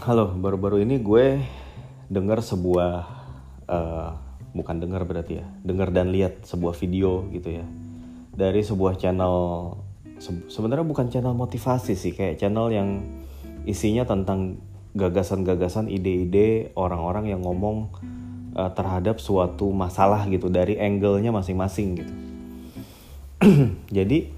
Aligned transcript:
Halo, 0.00 0.32
baru-baru 0.32 0.80
ini 0.80 0.96
gue 0.96 1.44
dengar 2.08 2.40
sebuah 2.40 3.04
uh, 3.68 4.16
bukan 4.56 4.80
dengar 4.80 5.04
berarti 5.04 5.44
ya, 5.44 5.46
dengar 5.60 5.92
dan 5.92 6.08
lihat 6.08 6.40
sebuah 6.48 6.72
video 6.72 7.28
gitu 7.28 7.60
ya 7.60 7.68
dari 8.32 8.64
sebuah 8.64 8.96
channel 8.96 9.36
se 10.16 10.32
sebenarnya 10.48 10.88
bukan 10.88 11.12
channel 11.12 11.36
motivasi 11.36 12.00
sih, 12.00 12.16
kayak 12.16 12.40
channel 12.40 12.72
yang 12.72 13.04
isinya 13.68 14.08
tentang 14.08 14.64
gagasan-gagasan, 14.96 15.92
ide-ide 15.92 16.72
orang-orang 16.80 17.36
yang 17.36 17.44
ngomong 17.44 17.92
uh, 18.56 18.72
terhadap 18.72 19.20
suatu 19.20 19.68
masalah 19.68 20.24
gitu 20.32 20.48
dari 20.48 20.80
angle-nya 20.80 21.28
masing-masing 21.28 22.00
gitu. 22.00 22.14
Jadi 24.00 24.32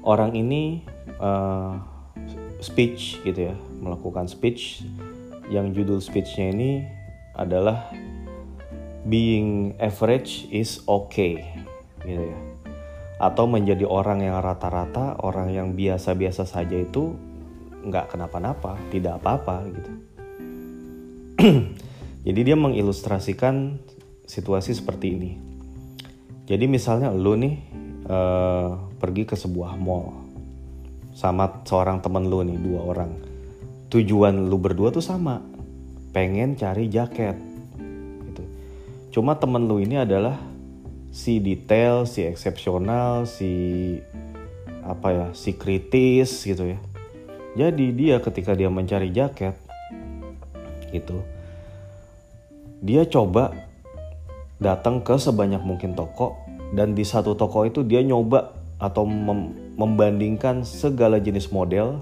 orang 0.00 0.32
ini 0.32 0.80
uh, 1.20 1.95
speech 2.60 3.20
gitu 3.22 3.52
ya, 3.52 3.56
melakukan 3.80 4.28
speech. 4.28 4.84
Yang 5.46 5.66
judul 5.78 5.98
speechnya 6.02 6.50
ini 6.50 6.70
adalah 7.38 7.86
being 9.06 9.78
average 9.78 10.50
is 10.50 10.82
okay 10.90 11.46
gitu 12.02 12.26
ya. 12.26 12.38
Atau 13.16 13.48
menjadi 13.48 13.86
orang 13.88 14.26
yang 14.26 14.42
rata-rata 14.42 15.16
orang 15.22 15.54
yang 15.54 15.72
biasa-biasa 15.72 16.44
saja 16.44 16.76
itu 16.76 17.14
nggak 17.86 18.12
kenapa-napa 18.12 18.76
tidak 18.90 19.22
apa-apa 19.22 19.56
gitu. 19.70 19.92
Jadi 22.26 22.40
dia 22.42 22.58
mengilustrasikan 22.58 23.78
situasi 24.26 24.74
seperti 24.74 25.06
ini. 25.14 25.32
Jadi 26.46 26.66
misalnya 26.66 27.14
lu 27.14 27.38
nih 27.38 27.54
uh, 28.10 28.90
pergi 28.98 29.22
ke 29.26 29.38
sebuah 29.38 29.78
mall 29.78 30.25
sama 31.16 31.64
seorang 31.64 32.04
temen 32.04 32.28
lu 32.28 32.44
nih 32.44 32.60
dua 32.60 32.80
orang. 32.84 33.16
Tujuan 33.88 34.52
lu 34.52 34.60
berdua 34.60 34.92
tuh 34.92 35.00
sama. 35.00 35.40
Pengen 36.12 36.60
cari 36.60 36.92
jaket 36.92 37.40
gitu. 38.28 38.44
Cuma 39.16 39.40
temen 39.40 39.64
lu 39.64 39.80
ini 39.80 39.96
adalah 39.96 40.36
si 41.08 41.40
detail 41.40 42.04
si 42.04 42.28
eksepsional 42.28 43.24
si 43.24 43.52
apa 44.84 45.08
ya 45.08 45.26
si 45.32 45.56
kritis 45.56 46.44
gitu 46.44 46.76
ya. 46.76 46.78
Jadi 47.56 47.96
dia 47.96 48.20
ketika 48.20 48.52
dia 48.52 48.68
mencari 48.68 49.08
jaket 49.08 49.56
gitu 50.92 51.24
dia 52.84 53.08
coba 53.08 53.56
datang 54.62 55.02
ke 55.02 55.16
sebanyak 55.16 55.60
mungkin 55.64 55.96
toko 55.96 56.36
dan 56.72 56.94
di 56.94 57.04
satu 57.04 57.36
toko 57.36 57.64
itu 57.64 57.84
dia 57.84 58.04
nyoba 58.04 58.52
atau 58.76 59.08
mem 59.08 59.65
membandingkan 59.76 60.64
segala 60.64 61.20
jenis 61.20 61.52
model, 61.52 62.00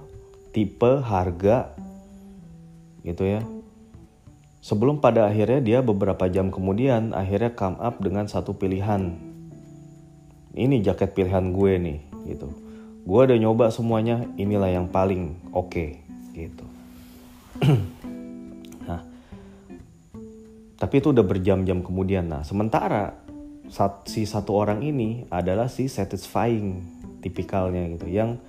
tipe, 0.54 1.02
harga 1.02 1.74
gitu 3.02 3.26
ya. 3.26 3.42
Sebelum 4.64 5.02
pada 5.02 5.28
akhirnya 5.28 5.60
dia 5.60 5.78
beberapa 5.84 6.24
jam 6.30 6.48
kemudian 6.48 7.12
akhirnya 7.12 7.52
come 7.52 7.76
up 7.82 8.00
dengan 8.00 8.30
satu 8.30 8.56
pilihan. 8.56 9.12
Ini 10.54 10.80
jaket 10.86 11.12
pilihan 11.12 11.52
gue 11.52 11.72
nih 11.76 11.98
gitu. 12.30 12.48
Gue 13.04 13.20
udah 13.28 13.36
nyoba 13.36 13.68
semuanya, 13.68 14.24
inilah 14.40 14.70
yang 14.72 14.88
paling 14.88 15.36
oke 15.52 15.68
okay, 15.68 16.00
gitu. 16.32 16.64
nah, 18.88 19.04
tapi 20.80 20.94
itu 21.02 21.12
udah 21.12 21.26
berjam-jam 21.26 21.84
kemudian. 21.84 22.24
Nah, 22.30 22.40
sementara 22.46 23.20
si 24.08 24.24
satu 24.24 24.56
orang 24.56 24.80
ini 24.80 25.28
adalah 25.28 25.68
si 25.68 25.90
satisfying 25.90 27.03
tipikalnya 27.24 27.88
gitu. 27.96 28.12
Yang 28.12 28.44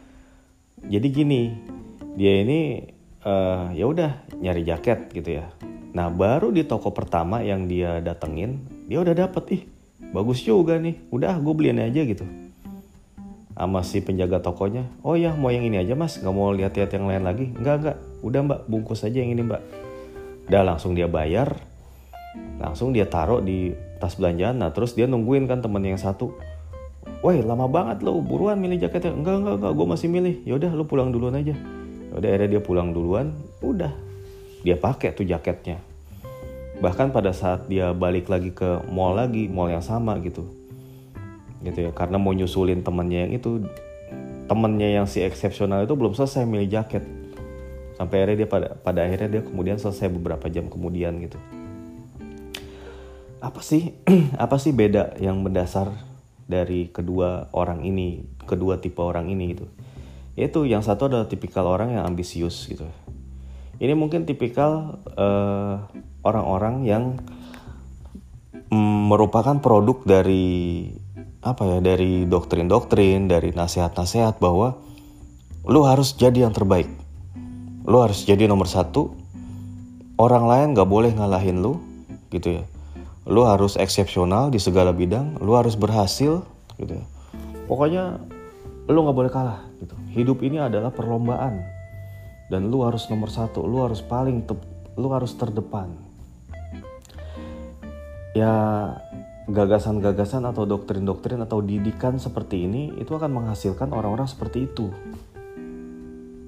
jadi 0.84 1.08
gini 1.08 1.42
dia 2.20 2.44
ini 2.44 2.84
uh, 3.24 3.72
ya 3.72 3.88
udah 3.88 4.12
nyari 4.36 4.68
jaket 4.68 5.08
gitu 5.16 5.40
ya. 5.40 5.48
Nah 5.96 6.12
baru 6.12 6.52
di 6.52 6.68
toko 6.68 6.92
pertama 6.92 7.40
yang 7.40 7.72
dia 7.72 8.04
datengin 8.04 8.60
dia 8.92 9.00
udah 9.00 9.16
dapet 9.16 9.44
ih 9.56 9.64
bagus 10.12 10.44
juga 10.44 10.76
nih. 10.76 11.00
Udah 11.08 11.40
gue 11.40 11.54
beliin 11.56 11.80
aja 11.80 12.04
gitu. 12.04 12.28
Sama 13.56 13.88
si 13.88 14.04
penjaga 14.04 14.44
tokonya 14.44 14.92
oh 15.00 15.16
ya 15.16 15.32
mau 15.32 15.48
yang 15.48 15.64
ini 15.64 15.80
aja 15.80 15.96
mas. 15.96 16.20
Nggak 16.20 16.36
mau 16.36 16.52
lihat-lihat 16.52 16.92
yang 16.92 17.08
lain 17.08 17.24
lagi? 17.24 17.46
Nggak 17.56 17.76
nggak. 17.80 17.98
Udah 18.22 18.40
mbak. 18.44 18.60
Bungkus 18.68 19.08
aja 19.08 19.24
yang 19.24 19.32
ini 19.32 19.48
mbak. 19.48 19.64
Udah 20.52 20.62
langsung 20.68 20.92
dia 20.92 21.08
bayar. 21.08 21.56
Langsung 22.60 22.92
dia 22.92 23.08
taruh 23.08 23.40
di 23.40 23.72
tas 24.04 24.20
belanjaan. 24.20 24.60
Nah 24.60 24.76
terus 24.76 24.92
dia 24.92 25.08
nungguin 25.08 25.48
kan 25.48 25.64
temen 25.64 25.82
yang 25.88 25.96
satu 25.96 26.36
Woi 27.24 27.40
lama 27.46 27.70
banget 27.72 28.04
lo 28.04 28.20
buruan 28.20 28.60
milih 28.60 28.82
jaketnya 28.82 29.16
enggak 29.16 29.36
enggak 29.44 29.56
enggak 29.62 29.74
gue 29.78 29.86
masih 29.88 30.08
milih. 30.12 30.36
Yaudah 30.44 30.72
lo 30.76 30.84
pulang 30.84 31.14
duluan 31.14 31.40
aja. 31.40 31.56
Yaudah 32.12 32.30
akhirnya 32.32 32.50
dia 32.58 32.62
pulang 32.62 32.90
duluan. 32.92 33.32
Udah 33.64 33.94
dia 34.66 34.76
pakai 34.76 35.14
tuh 35.14 35.24
jaketnya. 35.30 35.78
Bahkan 36.82 37.14
pada 37.16 37.32
saat 37.32 37.70
dia 37.72 37.94
balik 37.96 38.28
lagi 38.28 38.52
ke 38.52 38.84
mall 38.90 39.16
lagi 39.16 39.46
mall 39.48 39.70
yang 39.70 39.86
sama 39.86 40.18
gitu. 40.20 40.44
Gitu 41.62 41.88
ya 41.88 41.92
karena 41.94 42.18
mau 42.18 42.34
nyusulin 42.34 42.82
temennya 42.82 43.30
yang 43.30 43.34
itu 43.38 43.64
temennya 44.46 45.02
yang 45.02 45.06
si 45.06 45.22
eksepsional 45.22 45.86
itu 45.86 45.94
belum 45.94 46.18
selesai 46.18 46.44
milih 46.44 46.68
jaket. 46.68 47.06
Sampai 47.96 48.22
akhirnya 48.26 48.44
dia 48.44 48.50
pada 48.50 48.68
pada 48.76 49.00
akhirnya 49.08 49.40
dia 49.40 49.42
kemudian 49.46 49.80
selesai 49.80 50.12
beberapa 50.12 50.52
jam 50.52 50.68
kemudian 50.68 51.16
gitu. 51.24 51.40
Apa 53.40 53.62
sih 53.62 53.94
apa 54.44 54.58
sih 54.58 54.74
beda 54.74 55.16
yang 55.22 55.40
mendasar 55.46 55.94
dari 56.46 56.94
kedua 56.94 57.50
orang 57.58 57.82
ini, 57.82 58.22
kedua 58.46 58.78
tipe 58.78 59.02
orang 59.02 59.30
ini 59.34 59.58
gitu. 59.58 59.66
Yaitu 60.38 60.70
yang 60.70 60.86
satu 60.86 61.10
adalah 61.10 61.26
tipikal 61.26 61.66
orang 61.66 61.98
yang 61.98 62.06
ambisius 62.06 62.70
gitu. 62.70 62.86
Ini 63.82 63.98
mungkin 63.98 64.24
tipikal 64.24 65.02
eh, 65.18 65.76
orang-orang 66.24 66.76
yang 66.86 67.04
mm, 68.70 69.12
merupakan 69.12 69.58
produk 69.60 69.98
dari 70.06 70.88
apa 71.46 71.78
ya 71.78 71.78
dari 71.82 72.26
doktrin-doktrin, 72.26 73.30
dari 73.30 73.54
nasihat-nasihat 73.54 74.42
bahwa 74.42 74.82
lu 75.66 75.86
harus 75.86 76.14
jadi 76.18 76.46
yang 76.46 76.54
terbaik, 76.54 76.90
lu 77.86 78.02
harus 78.02 78.26
jadi 78.26 78.50
nomor 78.50 78.66
satu, 78.66 79.14
orang 80.18 80.46
lain 80.46 80.68
gak 80.74 80.90
boleh 80.90 81.14
ngalahin 81.14 81.62
lu, 81.62 81.78
gitu 82.34 82.62
ya 82.62 82.66
lu 83.26 83.42
harus 83.42 83.74
eksepsional 83.74 84.54
di 84.54 84.62
segala 84.62 84.94
bidang 84.94 85.42
lu 85.42 85.58
harus 85.58 85.74
berhasil 85.74 86.46
gitu 86.78 86.94
ya. 86.94 87.06
Pokoknya 87.66 88.22
lu 88.86 89.02
nggak 89.02 89.18
boleh 89.18 89.32
kalah 89.34 89.66
gitu. 89.82 89.98
Hidup 90.14 90.46
ini 90.46 90.62
adalah 90.62 90.94
perlombaan. 90.94 91.74
Dan 92.46 92.70
lu 92.70 92.86
harus 92.86 93.10
nomor 93.10 93.34
satu 93.34 93.66
lu 93.66 93.82
harus 93.82 94.06
paling 94.06 94.46
lu 94.96 95.10
harus 95.10 95.34
terdepan. 95.34 95.90
Ya 98.38 98.54
gagasan-gagasan 99.50 100.46
atau 100.46 100.70
doktrin-doktrin 100.70 101.42
atau 101.42 101.62
didikan 101.66 102.22
seperti 102.22 102.66
ini 102.70 102.94
itu 103.02 103.14
akan 103.14 103.34
menghasilkan 103.34 103.90
orang-orang 103.90 104.30
seperti 104.30 104.70
itu. 104.70 104.94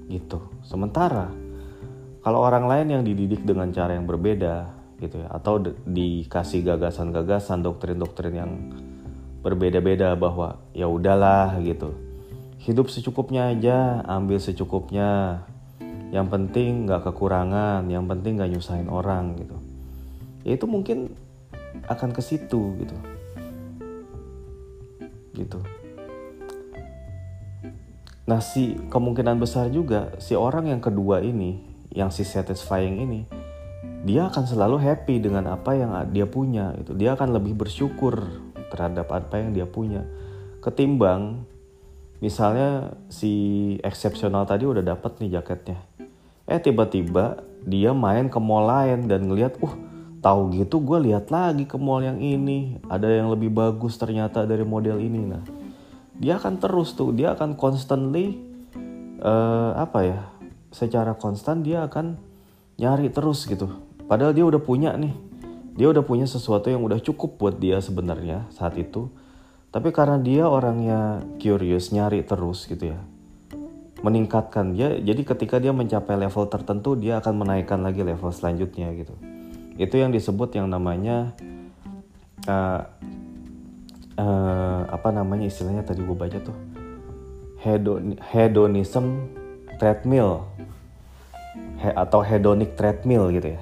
Gitu. 0.05 0.39
Sementara 0.61 1.33
kalau 2.21 2.45
orang 2.45 2.69
lain 2.69 2.87
yang 2.93 3.03
dididik 3.07 3.41
dengan 3.41 3.73
cara 3.73 3.97
yang 3.97 4.05
berbeda 4.05 4.76
gitu 4.97 5.21
ya. 5.21 5.29
Atau 5.29 5.61
dikasih 5.85 6.65
gagasan-gagasan 6.65 7.61
doktrin-doktrin 7.61 8.35
yang 8.35 8.51
berbeda-beda 9.45 10.17
bahwa 10.17 10.59
ya 10.73 10.89
udahlah 10.89 11.57
gitu. 11.61 11.93
Hidup 12.61 12.89
secukupnya 12.91 13.53
aja 13.53 14.03
ambil 14.05 14.41
secukupnya. 14.41 15.41
Yang 16.07 16.27
penting 16.31 16.87
nggak 16.87 17.03
kekurangan 17.11 17.83
yang 17.91 18.07
penting 18.07 18.39
nggak 18.39 18.51
nyusahin 18.55 18.87
orang 18.87 19.35
gitu. 19.39 19.57
Ya 20.47 20.55
itu 20.55 20.65
mungkin 20.65 21.11
akan 21.87 22.09
ke 22.15 22.21
situ 22.23 22.75
gitu. 22.79 22.97
Gitu. 25.35 25.59
Nah 28.27 28.43
si 28.43 28.75
kemungkinan 28.91 29.39
besar 29.39 29.71
juga 29.71 30.11
si 30.19 30.35
orang 30.35 30.67
yang 30.67 30.83
kedua 30.83 31.23
ini 31.23 31.63
yang 31.95 32.11
si 32.11 32.27
satisfying 32.27 32.99
ini 32.99 33.23
dia 34.07 34.31
akan 34.31 34.47
selalu 34.47 34.79
happy 34.79 35.19
dengan 35.19 35.51
apa 35.51 35.75
yang 35.75 35.91
dia 36.15 36.23
punya 36.23 36.71
itu 36.79 36.95
dia 36.95 37.19
akan 37.19 37.35
lebih 37.35 37.59
bersyukur 37.59 38.23
terhadap 38.71 39.11
apa 39.11 39.43
yang 39.43 39.51
dia 39.51 39.67
punya. 39.67 40.07
Ketimbang 40.63 41.43
misalnya 42.23 42.95
si 43.11 43.75
eksepsional 43.83 44.47
tadi 44.47 44.63
udah 44.63 44.79
dapat 44.79 45.19
nih 45.19 45.39
jaketnya. 45.39 45.83
Eh 46.47 46.59
tiba-tiba 46.63 47.43
dia 47.67 47.91
main 47.91 48.31
ke 48.31 48.39
mall 48.39 48.63
lain 48.63 49.11
dan 49.11 49.27
ngelihat 49.27 49.59
uh 49.59 49.75
tahu 50.23 50.55
gitu 50.55 50.79
gue 50.79 51.11
lihat 51.11 51.27
lagi 51.27 51.67
ke 51.67 51.75
mall 51.75 51.99
yang 51.99 52.23
ini. 52.23 52.79
Ada 52.87 53.11
yang 53.11 53.27
lebih 53.27 53.51
bagus 53.51 53.99
ternyata 53.99 54.47
dari 54.47 54.63
model 54.63 55.03
ini. 55.03 55.21
Nah 55.27 55.43
dia 56.15 56.39
akan 56.39 56.63
terus 56.63 56.95
tuh 56.95 57.11
dia 57.11 57.35
akan 57.35 57.59
constantly 57.59 58.39
uh, 59.19 59.75
apa 59.77 59.99
ya 60.01 60.21
secara 60.71 61.13
konstan 61.15 61.61
dia 61.61 61.85
akan 61.85 62.17
nyari 62.77 63.09
terus 63.13 63.45
gitu 63.45 63.86
Padahal 64.07 64.31
dia 64.31 64.47
udah 64.47 64.59
punya 64.63 64.95
nih. 64.95 65.13
Dia 65.77 65.93
udah 65.93 66.01
punya 66.01 66.25
sesuatu 66.25 66.73
yang 66.73 66.81
udah 66.81 66.97
cukup 67.03 67.37
buat 67.37 67.55
dia 67.61 67.77
sebenarnya 67.83 68.49
saat 68.49 68.79
itu. 68.79 69.11
Tapi 69.69 69.93
karena 69.93 70.17
dia 70.17 70.49
orangnya 70.49 71.21
curious, 71.37 71.93
nyari 71.93 72.23
terus 72.25 72.65
gitu 72.65 72.95
ya. 72.95 72.99
meningkatkan 74.05 74.77
dia 74.77 74.93
jadi 75.01 75.21
ketika 75.25 75.57
dia 75.57 75.73
mencapai 75.73 76.13
level 76.21 76.45
tertentu 76.45 76.93
dia 76.93 77.17
akan 77.17 77.33
menaikkan 77.41 77.81
lagi 77.81 78.05
level 78.05 78.29
selanjutnya 78.29 78.93
gitu 78.93 79.17
itu 79.77 79.95
yang 79.97 80.13
disebut 80.13 80.53
yang 80.57 80.69
namanya 80.69 81.33
uh, 82.45 82.81
uh, 84.17 84.81
apa 84.89 85.09
namanya 85.13 85.49
istilahnya 85.49 85.85
tadi 85.85 86.01
gue 86.05 86.17
baca 86.17 86.37
tuh 86.41 86.57
hedon 87.61 88.17
hedonism 88.21 89.33
treadmill 89.81 90.45
he, 91.81 91.89
atau 91.93 92.21
hedonic 92.21 92.77
treadmill 92.77 93.29
gitu 93.33 93.57
ya 93.57 93.61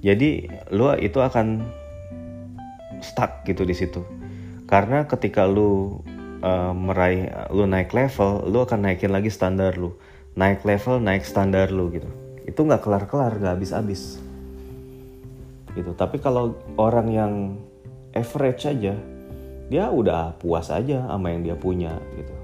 jadi 0.00 0.48
lu 0.72 0.88
itu 0.96 1.20
akan 1.20 1.64
stuck 3.04 3.44
gitu 3.44 3.68
di 3.68 3.76
situ. 3.76 4.00
Karena 4.64 5.04
ketika 5.04 5.44
lu 5.44 6.00
uh, 6.40 6.72
meraih 6.72 7.28
lu 7.52 7.68
naik 7.68 7.92
level 7.92 8.48
lu 8.48 8.64
akan 8.64 8.88
naikin 8.88 9.12
lagi 9.12 9.28
standar 9.28 9.76
lu. 9.76 9.92
Naik 10.36 10.64
level 10.64 11.04
naik 11.04 11.28
standar 11.28 11.68
lu 11.68 11.92
gitu. 11.92 12.08
Itu 12.48 12.64
nggak 12.64 12.80
kelar 12.80 13.04
kelar 13.08 13.36
nggak 13.36 13.54
habis 13.60 13.72
habis 13.76 14.02
gitu. 15.74 15.92
Tapi 15.94 16.18
kalau 16.18 16.56
orang 16.80 17.08
yang 17.12 17.32
average 18.16 18.66
aja 18.66 18.94
dia 19.70 19.84
udah 19.86 20.34
puas 20.42 20.66
aja 20.72 21.06
sama 21.06 21.30
yang 21.30 21.46
dia 21.46 21.56
punya 21.60 21.94
gitu. 22.18 22.34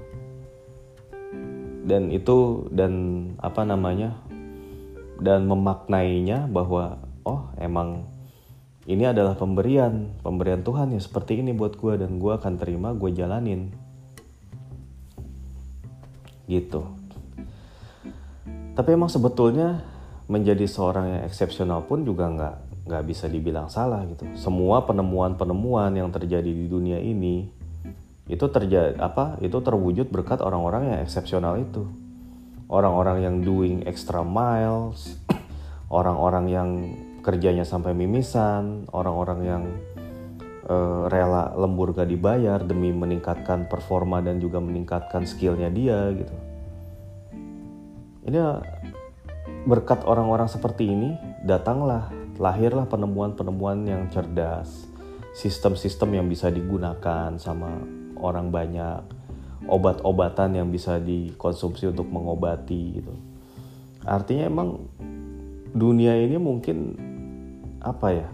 Dan 1.87 2.11
itu 2.11 2.67
dan 2.71 2.93
apa 3.39 3.63
namanya 3.63 4.15
dan 5.17 5.47
memaknainya 5.47 6.45
bahwa 6.51 7.06
oh 7.27 7.51
emang 7.59 8.07
ini 8.87 9.03
adalah 9.03 9.35
pemberian, 9.35 10.15
pemberian 10.23 10.63
Tuhan 10.63 10.95
ya 10.95 11.01
seperti 11.03 11.43
ini 11.43 11.51
buat 11.51 11.75
gue 11.75 11.99
dan 11.99 12.23
gue 12.23 12.31
akan 12.31 12.55
terima, 12.55 12.95
gue 12.95 13.11
jalanin. 13.11 13.75
Gitu. 16.47 16.87
Tapi 18.79 18.89
emang 18.95 19.11
sebetulnya 19.11 19.83
menjadi 20.31 20.63
seorang 20.63 21.19
yang 21.19 21.21
eksepsional 21.27 21.83
pun 21.83 22.07
juga 22.07 22.31
nggak 22.31 22.55
nggak 22.87 23.03
bisa 23.03 23.27
dibilang 23.27 23.67
salah 23.67 24.07
gitu. 24.07 24.23
Semua 24.39 24.87
penemuan-penemuan 24.87 25.91
yang 25.91 26.07
terjadi 26.07 26.47
di 26.47 26.71
dunia 26.71 27.03
ini 27.03 27.43
itu 28.31 28.47
terjadi 28.47 28.95
apa? 29.03 29.35
Itu 29.43 29.59
terwujud 29.59 30.07
berkat 30.07 30.39
orang-orang 30.39 30.95
yang 30.95 30.99
eksepsional 31.03 31.59
itu. 31.59 31.83
Orang-orang 32.71 33.19
yang 33.19 33.35
doing 33.43 33.83
extra 33.83 34.23
miles, 34.23 35.19
orang-orang 35.91 36.45
yang 36.47 36.69
kerjanya 37.27 37.67
sampai 37.67 37.91
mimisan, 37.91 38.87
orang-orang 38.95 39.39
yang 39.43 39.63
uh, 40.71 41.11
rela 41.11 41.51
lembur 41.59 41.91
gak 41.91 42.07
dibayar 42.07 42.63
demi 42.63 42.95
meningkatkan 42.95 43.67
performa 43.67 44.23
dan 44.23 44.39
juga 44.39 44.63
meningkatkan 44.63 45.27
skillnya 45.27 45.67
dia 45.67 46.15
gitu. 46.15 46.35
Ini 48.31 48.39
berkat 49.67 50.07
orang-orang 50.07 50.47
seperti 50.47 50.87
ini 50.87 51.19
datanglah 51.43 52.07
lahirlah 52.39 52.87
penemuan-penemuan 52.87 53.83
yang 53.83 54.07
cerdas, 54.07 54.87
sistem-sistem 55.35 56.23
yang 56.23 56.27
bisa 56.31 56.47
digunakan 56.47 57.35
sama 57.35 57.75
orang 58.15 58.47
banyak, 58.47 59.03
obat-obatan 59.67 60.55
yang 60.55 60.71
bisa 60.71 60.95
dikonsumsi 61.03 61.91
untuk 61.91 62.07
mengobati 62.07 63.03
gitu. 63.03 63.13
Artinya 64.07 64.47
emang 64.47 64.69
dunia 65.75 66.15
ini 66.15 66.39
mungkin 66.39 66.95
apa 67.81 68.07
ya 68.13 68.27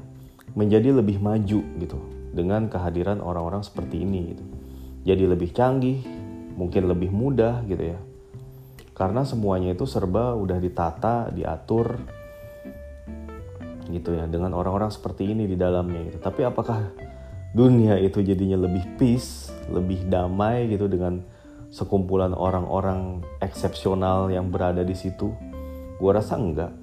menjadi 0.54 0.94
lebih 0.94 1.18
maju 1.18 1.60
gitu 1.82 2.00
dengan 2.34 2.70
kehadiran 2.70 3.22
orang-orang 3.22 3.62
seperti 3.62 4.02
ini 4.02 4.34
gitu. 4.34 4.44
Jadi 5.04 5.24
lebih 5.28 5.50
canggih, 5.52 6.00
mungkin 6.56 6.90
lebih 6.90 7.14
mudah 7.14 7.62
gitu 7.68 7.94
ya. 7.94 8.00
Karena 8.94 9.26
semuanya 9.26 9.74
itu 9.74 9.86
serba 9.90 10.38
udah 10.38 10.58
ditata, 10.62 11.34
diatur 11.34 11.98
gitu 13.90 14.16
ya 14.16 14.26
dengan 14.26 14.56
orang-orang 14.58 14.90
seperti 14.90 15.34
ini 15.34 15.50
di 15.50 15.58
dalamnya 15.58 16.14
gitu. 16.14 16.18
Tapi 16.22 16.42
apakah 16.46 16.94
dunia 17.54 17.98
itu 18.02 18.22
jadinya 18.22 18.66
lebih 18.66 18.98
peace, 18.98 19.54
lebih 19.70 20.10
damai 20.10 20.70
gitu 20.70 20.90
dengan 20.90 21.22
sekumpulan 21.74 22.34
orang-orang 22.38 23.26
eksepsional 23.42 24.30
yang 24.30 24.54
berada 24.54 24.86
di 24.86 24.94
situ? 24.94 25.34
Gua 25.98 26.22
rasa 26.22 26.38
enggak 26.38 26.83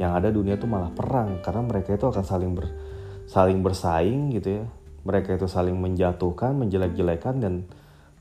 yang 0.00 0.16
ada 0.16 0.32
dunia 0.32 0.56
tuh 0.56 0.64
malah 0.64 0.88
perang 0.88 1.44
karena 1.44 1.60
mereka 1.60 1.92
itu 1.92 2.08
akan 2.08 2.24
saling 2.24 2.56
ber, 2.56 2.72
saling 3.28 3.60
bersaing 3.60 4.32
gitu 4.32 4.64
ya. 4.64 4.66
Mereka 5.04 5.36
itu 5.36 5.44
saling 5.44 5.76
menjatuhkan 5.76 6.56
menjelek-jelekan 6.56 7.36
dan 7.36 7.68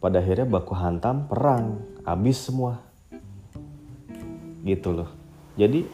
pada 0.04 0.20
akhirnya 0.20 0.44
baku 0.44 0.76
hantam 0.76 1.32
perang 1.32 1.80
habis 2.04 2.36
semua. 2.36 2.84
Gitu 4.68 4.92
loh. 4.92 5.08
Jadi 5.56 5.88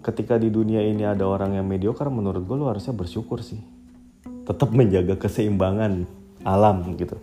ketika 0.00 0.40
di 0.40 0.48
dunia 0.48 0.80
ini 0.80 1.04
ada 1.04 1.28
orang 1.28 1.60
yang 1.60 1.68
mediocre 1.68 2.08
menurut 2.08 2.48
gue 2.48 2.56
lo 2.56 2.72
harusnya 2.72 2.96
bersyukur 2.96 3.44
sih. 3.44 3.60
Tetap 4.48 4.72
menjaga 4.72 5.20
keseimbangan 5.20 6.08
alam 6.48 6.96
gitu. 6.96 7.20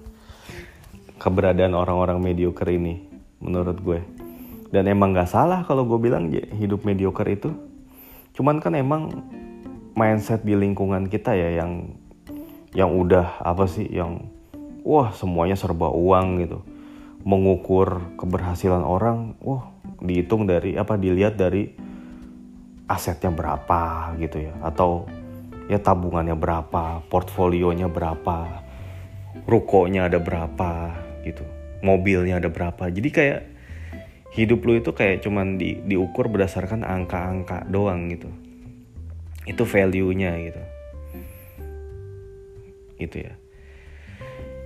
Keberadaan 1.17 1.73
orang-orang 1.73 2.21
mediocre 2.21 2.69
ini 2.69 3.01
menurut 3.41 3.77
gue 3.81 4.24
dan 4.69 4.89
emang 4.89 5.13
gak 5.13 5.29
salah 5.29 5.61
kalau 5.65 5.85
gue 5.85 5.99
bilang 6.01 6.29
hidup 6.31 6.85
mediocre 6.85 7.27
itu. 7.29 7.53
Cuman 8.35 8.59
kan 8.59 8.75
emang 8.75 9.25
mindset 9.95 10.43
di 10.43 10.57
lingkungan 10.57 11.07
kita 11.07 11.33
ya 11.37 11.63
yang 11.63 11.95
yang 12.75 12.91
udah 12.91 13.39
apa 13.39 13.63
sih 13.71 13.87
yang 13.87 14.27
wah 14.83 15.13
semuanya 15.15 15.55
serba 15.55 15.89
uang 15.89 16.27
gitu. 16.43 16.59
Mengukur 17.25 18.13
keberhasilan 18.21 18.85
orang 18.85 19.39
wah 19.41 19.73
dihitung 20.03 20.45
dari 20.45 20.77
apa 20.77 20.99
dilihat 20.99 21.39
dari 21.39 21.73
asetnya 22.85 23.31
berapa 23.31 24.13
gitu 24.19 24.51
ya. 24.51 24.53
Atau 24.61 25.07
ya 25.71 25.81
tabungannya 25.81 26.37
berapa 26.37 27.01
portfolionya 27.09 27.89
berapa 27.89 28.61
rukonya 29.49 30.09
ada 30.09 30.21
berapa 30.21 30.93
gitu 31.25 31.41
mobilnya 31.85 32.41
ada 32.41 32.49
berapa. 32.49 32.89
Jadi 32.89 33.09
kayak 33.13 33.39
hidup 34.35 34.67
lu 34.67 34.83
itu 34.83 34.91
kayak 34.91 35.23
cuman 35.23 35.55
di, 35.55 35.79
diukur 35.87 36.27
berdasarkan 36.27 36.83
angka-angka 36.83 37.63
doang 37.71 38.11
gitu. 38.11 38.27
Itu 39.47 39.63
value-nya 39.63 40.31
gitu. 40.43 40.61
Gitu 42.99 43.17
ya. 43.31 43.33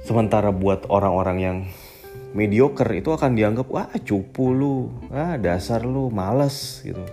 Sementara 0.01 0.50
buat 0.50 0.89
orang-orang 0.89 1.38
yang 1.38 1.57
mediocre 2.33 2.90
itu 2.97 3.14
akan 3.14 3.38
dianggap 3.38 3.69
wah 3.69 3.94
cupu 3.94 4.57
lu. 4.57 4.90
Ah 5.14 5.38
dasar 5.38 5.85
lu 5.85 6.09
males 6.09 6.81
gitu. 6.81 7.06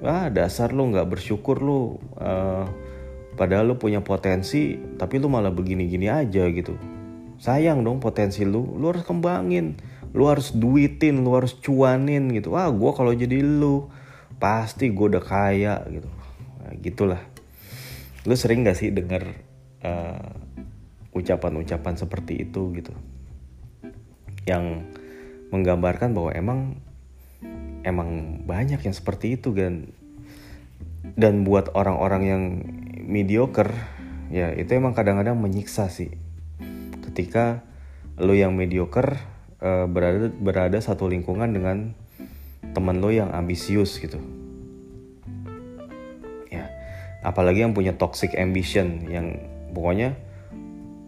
Wah 0.00 0.32
dasar 0.32 0.72
lu 0.72 0.88
nggak 0.88 1.04
bersyukur 1.04 1.60
lu. 1.60 2.00
Uh, 2.16 2.64
padahal 3.36 3.68
lu 3.68 3.76
punya 3.76 4.00
potensi 4.00 4.80
tapi 4.96 5.20
lu 5.20 5.28
malah 5.28 5.52
begini-gini 5.52 6.08
aja 6.08 6.48
gitu. 6.48 6.80
Sayang 7.36 7.84
dong 7.84 8.00
potensi 8.00 8.48
lu. 8.48 8.64
Lu 8.80 8.88
harus 8.88 9.04
kembangin 9.04 9.76
lu 10.16 10.24
harus 10.28 10.56
duitin 10.56 11.20
lu 11.24 11.36
harus 11.36 11.56
cuanin 11.58 12.32
gitu. 12.32 12.54
Wah 12.54 12.68
gue 12.72 12.90
kalau 12.96 13.12
jadi 13.12 13.44
lu 13.44 13.88
pasti 14.38 14.88
gue 14.92 15.06
udah 15.16 15.24
kaya 15.24 15.82
gitu. 15.90 16.08
Nah, 16.64 16.72
gitulah. 16.80 17.22
Lu 18.24 18.34
sering 18.36 18.64
gak 18.64 18.78
sih 18.78 18.92
denger 18.94 19.24
uh, 19.84 20.30
ucapan-ucapan 21.12 21.94
seperti 21.98 22.48
itu 22.48 22.72
gitu? 22.76 22.92
Yang 24.48 24.86
menggambarkan 25.52 26.12
bahwa 26.12 26.30
emang 26.32 26.60
emang 27.86 28.42
banyak 28.44 28.84
yang 28.84 28.92
seperti 28.92 29.38
itu 29.38 29.54
kan 29.56 29.88
dan 31.16 31.46
buat 31.46 31.72
orang-orang 31.72 32.22
yang 32.26 32.42
mediocre 33.08 33.72
ya 34.28 34.52
itu 34.52 34.76
emang 34.76 34.92
kadang-kadang 34.92 35.40
menyiksa 35.40 35.88
sih. 35.88 36.12
Ketika 37.08 37.64
lo 38.18 38.34
yang 38.34 38.52
mediocre 38.58 39.37
uh, 39.62 39.86
berada 39.90 40.30
berada 40.30 40.78
satu 40.78 41.10
lingkungan 41.10 41.50
dengan 41.50 41.92
teman 42.74 42.98
lo 43.02 43.10
yang 43.10 43.30
ambisius 43.34 43.98
gitu. 43.98 44.18
Ya 46.50 46.70
apalagi 47.22 47.66
yang 47.66 47.74
punya 47.74 47.94
toxic 47.94 48.34
ambition 48.38 49.06
yang 49.10 49.38
pokoknya 49.74 50.14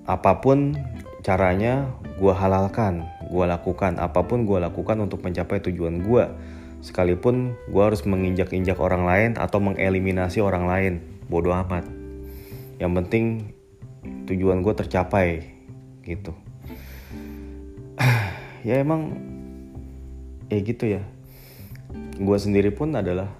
apa 0.06 0.42
pun 0.42 0.74
caranya 1.22 1.86
gue 2.18 2.32
halalkan 2.32 3.06
gue 3.30 3.44
lakukan 3.46 4.00
apa 4.00 4.26
pun 4.26 4.42
gue 4.48 4.58
lakukan 4.58 4.98
untuk 4.98 5.22
mencapai 5.22 5.62
tujuan 5.62 6.02
gue 6.02 6.24
sekalipun 6.80 7.54
gue 7.68 7.82
harus 7.84 8.02
menginjak-injak 8.08 8.80
orang 8.80 9.04
lain 9.04 9.30
atau 9.36 9.60
mengeliminasi 9.60 10.40
orang 10.40 10.64
lain 10.64 10.94
bodoh 11.28 11.54
amat. 11.54 11.86
Yang 12.80 12.92
penting 13.04 13.24
tujuan 14.24 14.64
gue 14.64 14.72
tercapai 14.72 15.44
gitu 16.00 16.32
ya 18.66 18.80
emang 18.80 19.16
ya 20.50 20.58
gitu 20.60 20.84
ya. 20.98 21.02
Gue 22.20 22.38
sendiri 22.38 22.70
pun 22.74 22.92
adalah 22.94 23.32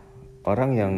orang 0.49 0.71
yang 0.77 0.95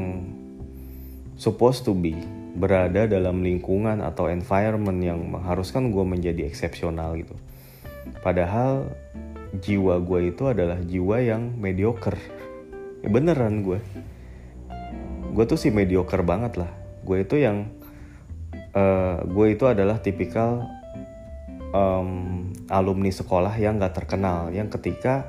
supposed 1.34 1.82
to 1.82 1.96
be 1.96 2.14
berada 2.52 3.08
dalam 3.08 3.40
lingkungan 3.40 4.04
atau 4.04 4.28
environment 4.28 5.00
yang 5.00 5.18
mengharuskan 5.24 5.90
gue 5.90 6.04
menjadi 6.04 6.46
eksepsional 6.46 7.16
gitu. 7.18 7.34
Padahal 8.20 8.92
jiwa 9.58 9.98
gue 10.00 10.30
itu 10.30 10.46
adalah 10.46 10.78
jiwa 10.80 11.16
yang 11.22 11.56
mediocre. 11.58 12.20
Ya 13.02 13.10
beneran 13.10 13.66
gue 13.66 13.82
gue 15.32 15.44
tuh 15.48 15.56
sih 15.56 15.72
mediocre 15.72 16.20
banget 16.20 16.60
lah. 16.60 16.70
Gue 17.02 17.24
itu 17.24 17.40
yang 17.40 17.72
uh, 18.76 19.24
gue 19.24 19.46
itu 19.56 19.64
adalah 19.64 19.98
tipikal 19.98 20.68
um, 21.72 22.48
alumni 22.68 23.10
sekolah 23.10 23.56
yang 23.58 23.80
gak 23.80 24.04
terkenal. 24.04 24.52
Yang 24.52 24.78
ketika 24.78 25.26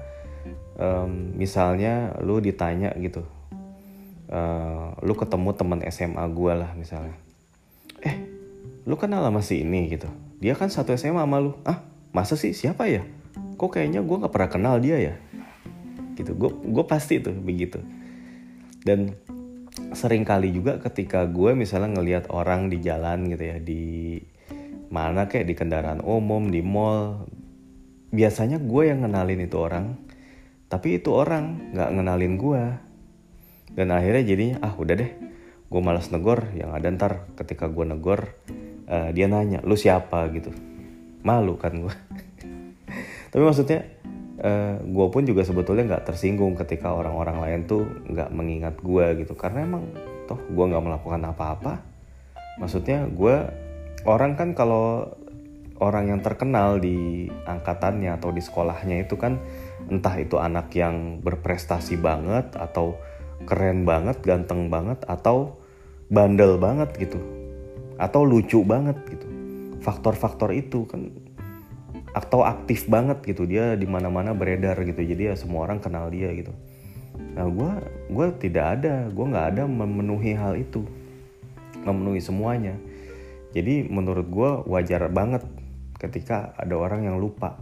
um, 0.78 1.34
misalnya 1.40 2.16
lu 2.22 2.38
ditanya 2.44 2.94
gitu 3.00 3.26
uh, 4.34 4.98
lu 5.06 5.14
ketemu 5.14 5.50
teman 5.54 5.80
SMA 5.90 6.24
gue 6.34 6.54
lah 6.54 6.72
misalnya. 6.74 7.16
Eh 8.02 8.16
lu 8.90 8.98
kenal 8.98 9.22
sama 9.24 9.42
si 9.46 9.62
ini? 9.62 9.88
Gitu. 9.88 10.10
Dia 10.42 10.58
kan 10.58 10.68
satu 10.74 10.92
SMA 10.98 11.24
sama 11.24 11.38
lu. 11.40 11.56
Ah 11.64 11.86
masa 12.12 12.34
sih? 12.34 12.52
Siapa 12.52 12.90
ya? 12.90 13.06
Kok 13.56 13.70
kayaknya 13.80 14.02
gue 14.02 14.16
nggak 14.26 14.34
pernah 14.34 14.50
kenal 14.52 14.76
dia 14.82 14.98
ya? 15.00 15.16
Gitu. 16.18 16.34
Gue 16.34 16.52
gue 16.52 16.86
pasti 16.90 17.22
tuh 17.22 17.38
begitu. 17.38 17.80
Dan 18.84 19.16
sering 19.94 20.26
kali 20.26 20.54
juga 20.54 20.78
ketika 20.78 21.26
gue 21.26 21.58
misalnya 21.58 21.98
ngelihat 21.98 22.30
orang 22.30 22.70
di 22.70 22.78
jalan 22.82 23.26
gitu 23.30 23.44
ya 23.46 23.58
di 23.58 24.22
mana 24.94 25.26
kayak 25.26 25.50
di 25.50 25.58
kendaraan 25.58 26.06
umum 26.06 26.54
di 26.54 26.62
mall. 26.62 27.26
Biasanya 28.14 28.62
gue 28.62 28.94
yang 28.94 29.02
ngenalin 29.02 29.42
itu 29.42 29.58
orang 29.58 29.98
tapi 30.74 30.98
itu 30.98 31.14
orang 31.14 31.70
nggak 31.78 31.90
ngenalin 31.94 32.34
gue. 32.34 32.64
Dan 33.78 33.94
akhirnya 33.94 34.26
jadinya 34.26 34.58
ah 34.66 34.74
udah 34.74 34.96
deh 34.98 35.12
gue 35.70 35.82
malas 35.82 36.10
negor 36.10 36.50
yang 36.58 36.74
ada 36.74 36.90
ntar 36.94 37.30
ketika 37.38 37.70
gue 37.70 37.86
negor 37.86 38.34
uh, 38.90 39.10
dia 39.14 39.30
nanya 39.30 39.62
lu 39.62 39.78
siapa? 39.78 40.26
gitu. 40.34 40.50
Malu 41.22 41.62
kan 41.62 41.78
gue. 41.78 41.94
Tapi 43.34 43.42
maksudnya 43.46 43.86
uh, 44.42 44.82
gue 44.82 45.08
pun 45.14 45.22
juga 45.30 45.46
sebetulnya 45.46 45.94
nggak 45.94 46.10
tersinggung 46.10 46.58
ketika 46.58 46.90
orang-orang 46.90 47.38
lain 47.38 47.60
tuh 47.70 47.86
nggak 48.10 48.34
mengingat 48.34 48.76
gue 48.82 49.06
gitu. 49.22 49.38
Karena 49.38 49.70
emang 49.70 49.86
toh 50.26 50.42
gue 50.42 50.66
nggak 50.74 50.86
melakukan 50.90 51.22
apa-apa. 51.22 51.86
Maksudnya 52.58 53.06
gue 53.14 53.36
orang 54.04 54.36
kan 54.36 54.56
kalau 54.56 55.16
orang 55.80 56.16
yang 56.16 56.22
terkenal 56.24 56.80
di 56.80 57.28
angkatannya 57.44 58.16
atau 58.16 58.32
di 58.32 58.40
sekolahnya 58.40 59.04
itu 59.04 59.20
kan 59.20 59.40
entah 59.92 60.16
itu 60.16 60.40
anak 60.40 60.72
yang 60.76 61.20
berprestasi 61.20 62.00
banget 62.00 62.56
atau 62.56 62.96
keren 63.44 63.84
banget, 63.84 64.24
ganteng 64.24 64.72
banget 64.72 65.04
atau 65.04 65.60
bandel 66.08 66.56
banget 66.56 66.96
gitu. 66.96 67.20
Atau 68.00 68.24
lucu 68.24 68.64
banget 68.64 68.96
gitu. 69.08 69.28
Faktor-faktor 69.84 70.56
itu 70.56 70.88
kan 70.88 71.12
atau 72.14 72.46
aktif 72.46 72.86
banget 72.86 73.26
gitu 73.26 73.50
dia 73.50 73.74
di 73.74 73.90
mana-mana 73.90 74.38
beredar 74.38 74.78
gitu 74.86 75.02
jadi 75.02 75.34
ya 75.34 75.36
semua 75.36 75.66
orang 75.66 75.82
kenal 75.82 76.14
dia 76.14 76.30
gitu 76.30 76.54
nah 77.34 77.50
gue 77.50 77.72
gue 78.14 78.28
tidak 78.38 78.66
ada 78.80 79.10
gue 79.10 79.26
nggak 79.34 79.48
ada 79.58 79.64
memenuhi 79.66 80.38
hal 80.38 80.54
itu 80.54 80.86
memenuhi 81.82 82.22
semuanya 82.22 82.78
jadi 83.54 83.86
menurut 83.86 84.28
gue 84.34 84.52
wajar 84.66 85.06
banget 85.14 85.46
ketika 86.02 86.58
ada 86.58 86.74
orang 86.74 87.06
yang 87.06 87.22
lupa. 87.22 87.62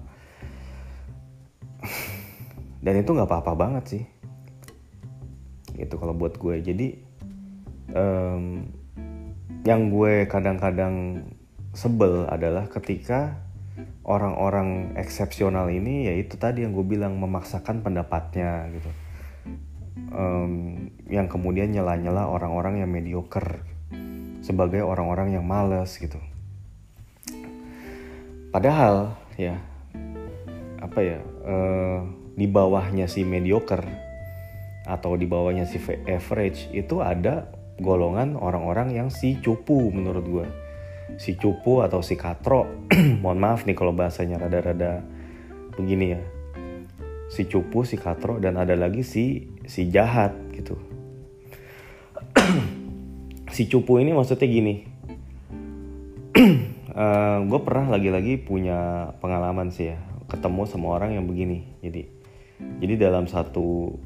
Dan 2.84 3.04
itu 3.04 3.12
nggak 3.12 3.28
apa-apa 3.28 3.54
banget 3.54 3.84
sih. 3.86 4.04
Itu 5.76 6.00
kalau 6.00 6.16
buat 6.16 6.40
gue. 6.40 6.64
Jadi 6.64 6.88
um, 7.92 8.64
yang 9.68 9.92
gue 9.92 10.26
kadang-kadang 10.32 11.28
sebel 11.76 12.26
adalah 12.32 12.72
ketika 12.72 13.38
orang-orang 14.08 14.98
eksepsional 14.98 15.70
ini 15.70 16.10
ya 16.10 16.14
itu 16.18 16.36
tadi 16.40 16.66
yang 16.66 16.74
gue 16.74 16.88
bilang 16.88 17.20
memaksakan 17.20 17.84
pendapatnya 17.84 18.72
gitu. 18.80 18.92
Um, 20.12 20.88
yang 21.12 21.28
kemudian 21.28 21.76
nyela-nyela 21.76 22.32
orang-orang 22.32 22.80
yang 22.80 22.90
mediocre 22.90 23.60
sebagai 24.42 24.82
orang-orang 24.82 25.38
yang 25.38 25.46
males 25.46 25.96
gitu. 25.96 26.18
Padahal 28.52 29.16
ya 29.40 29.62
apa 30.82 31.00
ya 31.00 31.20
uh, 31.46 32.04
di 32.36 32.50
bawahnya 32.50 33.08
si 33.08 33.24
mediocre 33.24 33.86
atau 34.84 35.14
di 35.16 35.30
bawahnya 35.30 35.70
si 35.70 35.78
average 36.10 36.68
itu 36.74 37.00
ada 37.00 37.48
golongan 37.80 38.36
orang-orang 38.36 38.98
yang 38.98 39.08
si 39.14 39.40
cupu 39.40 39.94
menurut 39.94 40.26
gue 40.26 40.48
si 41.18 41.36
cupu 41.36 41.84
atau 41.84 42.00
si 42.00 42.16
katro. 42.16 42.68
Mohon 43.24 43.40
maaf 43.40 43.62
nih 43.68 43.76
kalau 43.76 43.92
bahasanya 43.92 44.40
rada-rada 44.40 45.04
begini 45.76 46.16
ya. 46.16 46.22
Si 47.32 47.48
cupu 47.48 47.88
si 47.88 47.96
katro 47.96 48.40
dan 48.40 48.60
ada 48.60 48.76
lagi 48.76 49.04
si 49.08 49.48
si 49.64 49.88
jahat 49.88 50.36
gitu 50.52 50.91
si 53.52 53.68
cupu 53.68 54.00
ini 54.00 54.16
maksudnya 54.16 54.48
gini. 54.48 54.76
Uh, 56.32 56.40
eh, 57.04 57.38
gue 57.46 57.60
pernah 57.60 57.92
lagi-lagi 57.92 58.40
punya 58.40 59.12
pengalaman 59.20 59.70
sih 59.70 59.92
ya 59.92 60.00
ketemu 60.32 60.64
sama 60.64 60.96
orang 60.96 61.20
yang 61.20 61.28
begini. 61.28 61.68
Jadi 61.84 62.08
jadi 62.80 63.10
dalam 63.10 63.28
satu 63.28 64.00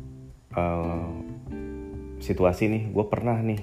uh, 0.58 1.10
situasi 2.18 2.66
nih 2.74 2.84
gue 2.90 3.06
pernah 3.06 3.38
nih 3.38 3.62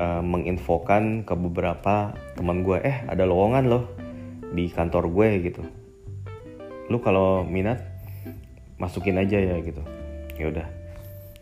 uh, 0.00 0.24
menginfokan 0.24 1.28
ke 1.28 1.34
beberapa 1.36 2.16
teman 2.32 2.64
gue 2.64 2.80
eh 2.80 3.04
ada 3.04 3.28
lowongan 3.28 3.64
loh 3.68 3.84
di 4.56 4.72
kantor 4.72 5.12
gue 5.12 5.28
gitu. 5.44 5.62
Lu 6.88 7.04
kalau 7.04 7.44
minat 7.44 7.84
masukin 8.80 9.20
aja 9.20 9.36
ya 9.36 9.60
gitu. 9.60 9.84
Ya 10.40 10.48
udah. 10.48 10.66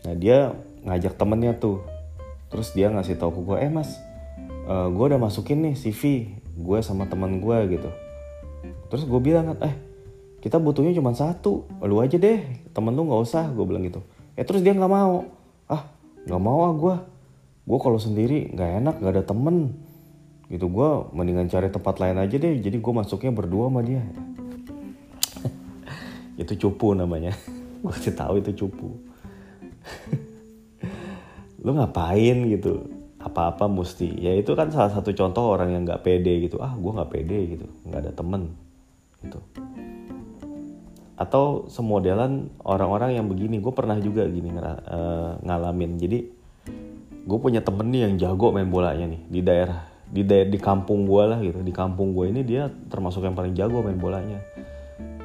Nah 0.03 0.13
dia 0.19 0.51
ngajak 0.83 1.15
temennya 1.15 1.55
tuh 1.55 1.92
terus 2.53 2.69
dia 2.77 2.93
ngasih 2.93 3.17
tahu 3.17 3.33
ke 3.33 3.41
gue 3.41 3.57
eh 3.65 3.71
mas 3.73 3.97
uh, 4.69 4.87
gue 4.93 5.05
udah 5.09 5.17
masukin 5.17 5.65
nih 5.65 5.73
CV 5.73 6.29
gue 6.53 6.79
sama 6.85 7.09
teman 7.09 7.41
gue 7.41 7.57
gitu. 7.73 7.89
Terus 8.93 9.03
gue 9.09 9.19
bilang 9.19 9.57
eh 9.57 9.73
kita 10.43 10.61
butuhnya 10.61 10.93
cuma 10.93 11.15
satu 11.17 11.65
lu 11.81 11.97
aja 11.97 12.19
deh 12.19 12.45
temen 12.75 12.93
lu 12.93 13.09
nggak 13.09 13.21
usah 13.25 13.49
gue 13.49 13.65
bilang 13.65 13.83
gitu. 13.89 14.05
Eh 14.37 14.45
terus 14.45 14.61
dia 14.61 14.77
nggak 14.77 14.91
mau. 14.91 15.25
Ah 15.65 15.89
nggak 16.29 16.41
mau 16.41 16.59
ah 16.69 16.73
gue 16.77 16.95
gue 17.63 17.79
kalau 17.79 17.97
sendiri 17.97 18.53
nggak 18.53 18.69
enak 18.85 18.95
nggak 19.01 19.13
ada 19.17 19.25
temen. 19.25 19.73
Gitu 20.45 20.69
gue 20.69 20.89
mendingan 21.09 21.49
cari 21.49 21.73
tempat 21.73 21.97
lain 21.97 22.21
aja 22.21 22.35
deh 22.37 22.53
jadi 22.61 22.77
gue 22.77 22.93
masuknya 22.93 23.33
berdua 23.33 23.73
sama 23.73 23.81
dia. 23.81 24.05
Itu 26.41 26.53
cupu 26.53 26.93
namanya. 26.93 27.33
Gue 27.83 27.91
sih 27.99 28.15
tahu 28.15 28.39
itu 28.39 28.63
cupu 28.63 28.95
lu 31.63 31.71
ngapain? 31.79 32.37
gitu. 32.51 32.91
Apa-apa 33.23 33.71
mesti. 33.71 34.19
Ya 34.19 34.35
itu 34.35 34.51
kan 34.51 34.67
salah 34.67 34.91
satu 34.91 35.15
contoh 35.15 35.55
orang 35.55 35.71
yang 35.71 35.87
nggak 35.87 36.03
pede 36.03 36.43
gitu. 36.43 36.59
Ah 36.59 36.75
gue 36.75 36.91
nggak 36.91 37.11
pede 37.11 37.39
gitu. 37.55 37.65
Nggak 37.87 37.99
ada 38.03 38.11
temen 38.11 38.51
gitu. 39.23 39.39
Atau 41.15 41.71
semodelan 41.71 42.51
orang-orang 42.67 43.15
yang 43.15 43.31
begini. 43.31 43.63
Gue 43.63 43.71
pernah 43.71 43.95
juga 43.95 44.27
gini 44.27 44.51
uh, 44.51 45.39
ngalamin. 45.39 45.95
Jadi 45.95 46.19
gue 47.23 47.39
punya 47.39 47.63
temen 47.63 47.87
nih 47.95 48.11
yang 48.11 48.13
jago 48.19 48.51
main 48.51 48.67
bolanya 48.67 49.07
nih. 49.07 49.21
Di 49.31 49.39
daerah 49.39 49.87
di 50.03 50.21
daerah 50.27 50.51
di 50.51 50.59
kampung 50.59 51.07
gue 51.07 51.23
lah 51.23 51.39
gitu. 51.39 51.63
Di 51.63 51.71
kampung 51.71 52.11
gue 52.11 52.27
ini 52.27 52.43
dia 52.43 52.67
termasuk 52.91 53.23
yang 53.23 53.39
paling 53.39 53.55
jago 53.55 53.79
main 53.79 53.95
bolanya. 53.95 54.43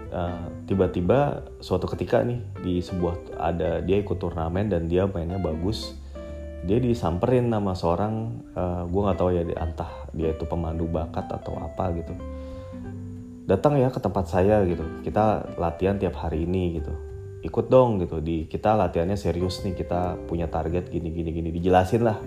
Uh, 0.08 0.46
tiba-tiba 0.70 1.44
suatu 1.58 1.84
ketika 1.90 2.22
nih 2.22 2.40
di 2.62 2.78
sebuah 2.78 3.42
ada 3.42 3.82
dia 3.82 4.00
ikut 4.00 4.16
turnamen 4.16 4.70
dan 4.70 4.88
dia 4.88 5.04
mainnya 5.04 5.36
bagus 5.36 5.97
dia 6.66 6.78
disamperin 6.82 7.46
nama 7.46 7.70
seorang 7.70 8.14
uh, 8.58 8.82
gue 8.90 9.00
nggak 9.00 9.18
tahu 9.18 9.30
ya 9.30 9.42
entah 9.62 10.10
dia 10.10 10.34
itu 10.34 10.42
pemandu 10.42 10.90
bakat 10.90 11.30
atau 11.30 11.54
apa 11.54 11.94
gitu. 11.94 12.14
Datang 13.46 13.78
ya 13.78 13.88
ke 13.88 14.02
tempat 14.02 14.26
saya 14.26 14.60
gitu. 14.66 14.82
Kita 15.06 15.54
latihan 15.56 15.96
tiap 15.96 16.18
hari 16.18 16.44
ini 16.44 16.82
gitu. 16.82 16.92
Ikut 17.46 17.70
dong 17.70 18.02
gitu. 18.02 18.18
Di 18.18 18.50
kita 18.50 18.74
latihannya 18.74 19.16
serius 19.16 19.62
nih. 19.64 19.78
Kita 19.78 20.18
punya 20.26 20.50
target 20.50 20.90
gini 20.90 21.08
gini 21.14 21.30
gini. 21.32 21.48
Dijelasin 21.54 22.02
lah 22.04 22.18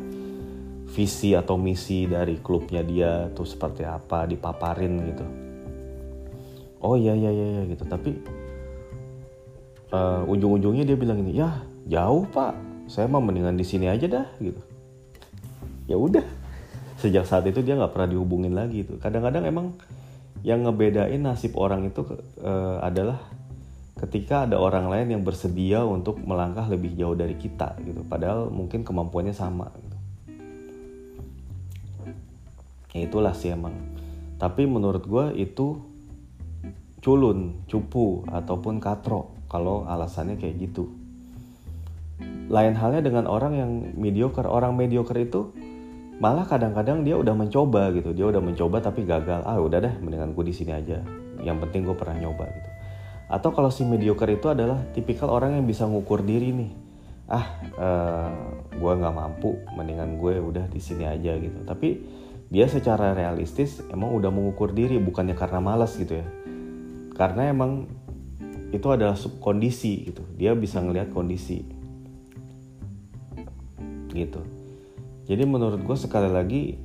visi 0.91 1.38
atau 1.38 1.55
misi 1.55 2.09
dari 2.09 2.41
klubnya 2.41 2.81
dia 2.81 3.29
tuh 3.35 3.45
seperti 3.45 3.85
apa 3.85 4.25
dipaparin 4.25 4.93
gitu. 5.13 5.25
Oh 6.81 6.97
iya 6.97 7.13
iya 7.13 7.29
iya, 7.29 7.45
iya 7.59 7.63
gitu. 7.69 7.85
Tapi 7.85 8.11
uh, 9.93 10.23
ujung-ujungnya 10.25 10.88
dia 10.88 10.97
bilang 10.97 11.21
ini 11.21 11.38
ya 11.38 11.51
jauh 11.85 12.25
pak 12.31 12.70
saya 12.91 13.07
mah 13.07 13.24
mendingan 13.24 13.55
di 13.55 13.63
sini 13.63 13.88
aja 13.88 14.03
dah 14.12 14.27
gitu. 14.43 14.60
Ya 15.88 15.95
udah. 15.95 16.27
Sejak 17.00 17.24
saat 17.24 17.48
itu 17.48 17.63
dia 17.63 17.79
nggak 17.79 17.95
pernah 17.95 18.12
dihubungin 18.12 18.51
lagi 18.51 18.83
tuh. 18.83 19.00
Kadang-kadang 19.00 19.48
emang 19.48 19.79
yang 20.43 20.67
ngebedain 20.67 21.24
nasib 21.24 21.55
orang 21.55 21.88
itu 21.88 22.03
uh, 22.43 22.83
adalah 22.83 23.24
ketika 23.95 24.43
ada 24.43 24.60
orang 24.60 24.91
lain 24.91 25.07
yang 25.15 25.24
bersedia 25.24 25.88
untuk 25.88 26.19
melangkah 26.19 26.67
lebih 26.67 26.91
jauh 27.00 27.15
dari 27.15 27.39
kita 27.39 27.79
gitu. 27.88 28.03
Padahal 28.03 28.51
mungkin 28.51 28.83
kemampuannya 28.83 29.31
sama 29.31 29.71
gitu. 29.79 29.98
ya 32.91 33.07
itulah 33.07 33.31
sih 33.31 33.55
emang. 33.55 33.71
Tapi 34.36 34.67
menurut 34.67 35.07
gue 35.07 35.25
itu 35.39 35.79
culun, 37.00 37.65
cupu 37.71 38.27
ataupun 38.27 38.83
katro 38.83 39.31
kalau 39.48 39.88
alasannya 39.88 40.36
kayak 40.36 40.69
gitu. 40.69 41.00
Lain 42.51 42.75
halnya 42.75 43.01
dengan 43.01 43.25
orang 43.29 43.53
yang 43.55 43.71
mediocre. 43.95 44.45
Orang 44.47 44.75
mediocre 44.75 45.17
itu 45.21 45.55
malah 46.21 46.45
kadang-kadang 46.45 47.01
dia 47.01 47.15
udah 47.15 47.33
mencoba 47.33 47.91
gitu. 47.95 48.11
Dia 48.11 48.29
udah 48.29 48.41
mencoba 48.43 48.83
tapi 48.83 49.07
gagal. 49.07 49.43
Ah 49.47 49.59
udah 49.59 49.79
deh, 49.79 49.93
mendingan 50.03 50.35
gue 50.35 50.45
di 50.47 50.55
sini 50.55 50.71
aja. 50.75 51.01
Yang 51.41 51.57
penting 51.67 51.87
gue 51.87 51.95
pernah 51.95 52.17
nyoba 52.17 52.45
gitu. 52.51 52.69
Atau 53.31 53.55
kalau 53.55 53.71
si 53.71 53.87
mediocre 53.87 54.27
itu 54.27 54.51
adalah 54.51 54.83
tipikal 54.91 55.31
orang 55.31 55.55
yang 55.55 55.65
bisa 55.65 55.87
ngukur 55.87 56.21
diri 56.21 56.51
nih. 56.51 56.71
Ah, 57.31 57.47
uh, 57.79 58.29
gue 58.75 58.91
nggak 58.91 59.15
mampu, 59.15 59.55
mendingan 59.71 60.19
gue 60.19 60.35
udah 60.43 60.67
di 60.67 60.83
sini 60.83 61.07
aja 61.07 61.39
gitu. 61.39 61.63
Tapi 61.63 62.03
dia 62.51 62.67
secara 62.67 63.15
realistis 63.15 63.79
emang 63.87 64.11
udah 64.11 64.27
mengukur 64.27 64.75
diri, 64.75 64.99
bukannya 64.99 65.39
karena 65.39 65.63
malas 65.63 65.95
gitu 65.95 66.19
ya 66.19 66.27
karena 67.21 67.53
emang 67.53 67.85
itu 68.73 68.87
adalah 68.89 69.13
kondisi 69.43 70.09
gitu 70.09 70.25
dia 70.33 70.57
bisa 70.57 70.81
ngelihat 70.81 71.13
kondisi 71.13 71.61
gitu. 74.12 74.44
Jadi 75.25 75.44
menurut 75.48 75.80
gue 75.80 75.98
sekali 75.98 76.27
lagi 76.27 76.75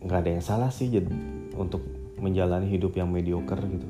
nggak 0.00 0.20
ada 0.20 0.30
yang 0.32 0.44
salah 0.44 0.70
sih 0.72 0.88
jadi 0.88 1.12
untuk 1.56 1.84
menjalani 2.20 2.68
hidup 2.68 2.96
yang 2.96 3.08
mediocre 3.08 3.60
gitu. 3.60 3.88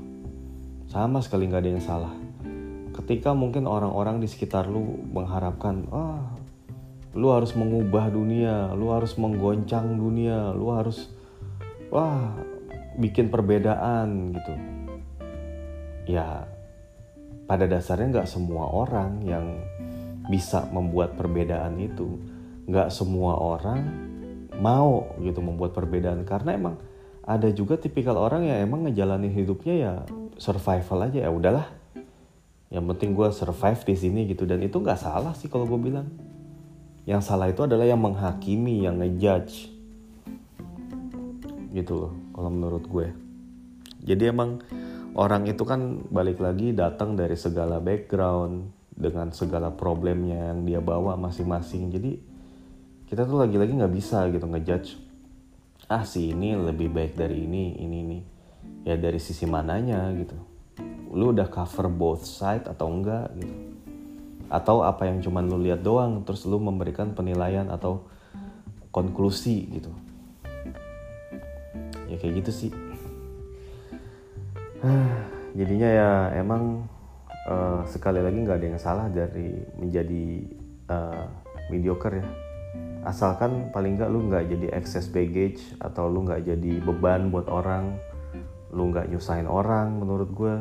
Sama 0.91 1.23
sekali 1.23 1.51
nggak 1.51 1.63
ada 1.63 1.71
yang 1.71 1.85
salah. 1.85 2.15
Ketika 2.91 3.35
mungkin 3.35 3.67
orang-orang 3.67 4.23
di 4.23 4.27
sekitar 4.31 4.67
lu 4.67 5.03
mengharapkan 5.11 5.87
ah 5.91 6.35
lu 7.11 7.35
harus 7.35 7.59
mengubah 7.59 8.07
dunia 8.07 8.71
lu 8.79 8.95
harus 8.95 9.19
menggoncang 9.19 9.99
dunia 9.99 10.55
lu 10.55 10.71
harus 10.71 11.11
wah 11.91 12.39
bikin 12.99 13.31
perbedaan 13.31 14.35
gitu. 14.35 14.55
Ya 16.11 16.47
pada 17.51 17.67
dasarnya 17.67 18.23
nggak 18.23 18.31
semua 18.31 18.71
orang 18.71 19.27
yang 19.27 19.59
bisa 20.31 20.71
membuat 20.71 21.19
perbedaan 21.19 21.75
itu 21.83 22.30
nggak 22.71 22.95
semua 22.95 23.35
orang 23.35 23.83
mau 24.63 25.11
gitu 25.19 25.43
membuat 25.43 25.75
perbedaan. 25.75 26.23
Karena 26.23 26.55
emang 26.55 26.79
ada 27.27 27.51
juga 27.51 27.75
tipikal 27.75 28.15
orang 28.15 28.47
yang 28.47 28.71
emang 28.71 28.87
ngejalanin 28.87 29.35
hidupnya 29.35 29.75
ya 29.75 29.93
survival 30.39 31.11
aja. 31.11 31.27
Ya 31.27 31.31
udahlah. 31.35 31.67
Yang 32.71 32.85
penting 32.95 33.11
gue 33.19 33.29
survive 33.35 33.81
di 33.83 33.95
sini 33.99 34.21
gitu. 34.31 34.47
Dan 34.47 34.63
itu 34.63 34.79
nggak 34.79 35.01
salah 35.03 35.35
sih 35.35 35.51
kalau 35.51 35.67
gue 35.67 35.81
bilang. 35.91 36.07
Yang 37.09 37.27
salah 37.27 37.51
itu 37.51 37.67
adalah 37.67 37.89
yang 37.89 37.99
menghakimi 37.99 38.87
yang 38.87 39.03
ngejudge. 39.03 39.75
Gitu 41.75 41.93
loh 41.99 42.15
kalau 42.31 42.51
menurut 42.55 42.87
gue. 42.87 43.09
Jadi 44.01 44.31
emang 44.31 44.63
orang 45.19 45.45
itu 45.51 45.67
kan 45.67 46.07
balik 46.09 46.39
lagi 46.39 46.73
datang 46.73 47.19
dari 47.19 47.35
segala 47.35 47.83
background 47.83 48.73
dengan 48.95 49.33
segala 49.33 49.73
problemnya 49.73 50.53
yang 50.53 50.65
dia 50.65 50.81
bawa 50.81 51.17
masing-masing. 51.17 51.93
Jadi 51.93 52.30
kita 53.11 53.27
tuh 53.27 53.43
lagi-lagi 53.43 53.75
nggak 53.75 53.91
bisa 53.91 54.31
gitu 54.31 54.47
ngejudge. 54.47 54.95
Ah 55.91 56.07
si 56.07 56.31
ini 56.31 56.55
lebih 56.55 56.95
baik 56.95 57.19
dari 57.19 57.43
ini 57.43 57.75
ini 57.83 57.97
ini. 58.07 58.19
Ya 58.87 58.95
dari 58.95 59.19
sisi 59.19 59.51
mananya 59.51 60.07
gitu. 60.15 60.39
Lu 61.11 61.35
udah 61.35 61.51
cover 61.51 61.91
both 61.91 62.23
side 62.23 62.71
atau 62.71 62.87
enggak 62.87 63.35
gitu. 63.35 63.55
Atau 64.47 64.87
apa 64.87 65.11
yang 65.11 65.19
cuman 65.19 65.51
lu 65.51 65.59
lihat 65.59 65.83
doang 65.83 66.23
terus 66.23 66.47
lu 66.47 66.63
memberikan 66.63 67.11
penilaian 67.11 67.67
atau 67.67 68.07
konklusi 68.95 69.67
gitu. 69.75 69.91
Ya 72.07 72.15
kayak 72.15 72.47
gitu 72.47 72.51
sih. 72.55 72.71
Jadinya 75.59 75.91
ya 75.91 76.11
emang 76.39 76.87
uh, 77.51 77.83
sekali 77.91 78.23
lagi 78.23 78.39
nggak 78.39 78.59
ada 78.63 78.67
yang 78.71 78.79
salah 78.79 79.11
dari 79.11 79.51
menjadi 79.83 80.47
uh, 80.87 81.27
mediocre 81.75 82.23
ya 82.23 82.50
asalkan 83.03 83.73
paling 83.73 83.97
nggak 83.97 84.11
lu 84.13 84.29
nggak 84.29 84.45
jadi 84.51 84.67
excess 84.77 85.09
baggage 85.09 85.61
atau 85.81 86.07
lu 86.07 86.27
nggak 86.29 86.45
jadi 86.45 86.73
beban 86.85 87.33
buat 87.33 87.49
orang 87.49 87.97
lu 88.71 88.93
nggak 88.93 89.09
nyusahin 89.11 89.49
orang 89.49 89.99
menurut 89.99 90.31
gue 90.31 90.55